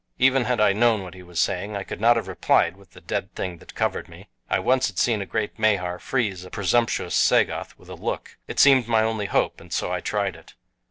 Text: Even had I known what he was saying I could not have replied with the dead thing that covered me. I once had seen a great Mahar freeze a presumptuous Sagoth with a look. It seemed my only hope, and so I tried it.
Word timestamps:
Even 0.17 0.45
had 0.45 0.59
I 0.59 0.73
known 0.73 1.03
what 1.03 1.13
he 1.13 1.21
was 1.21 1.39
saying 1.39 1.75
I 1.75 1.83
could 1.83 2.01
not 2.01 2.15
have 2.15 2.27
replied 2.27 2.75
with 2.75 2.93
the 2.93 3.01
dead 3.01 3.35
thing 3.35 3.59
that 3.59 3.75
covered 3.75 4.09
me. 4.09 4.29
I 4.49 4.57
once 4.57 4.87
had 4.87 4.97
seen 4.97 5.21
a 5.21 5.27
great 5.27 5.59
Mahar 5.59 5.99
freeze 5.99 6.43
a 6.43 6.49
presumptuous 6.49 7.13
Sagoth 7.13 7.77
with 7.77 7.87
a 7.87 7.93
look. 7.93 8.35
It 8.47 8.59
seemed 8.59 8.87
my 8.87 9.03
only 9.03 9.27
hope, 9.27 9.61
and 9.61 9.71
so 9.71 9.91
I 9.93 9.99
tried 9.99 10.35
it. 10.35 10.55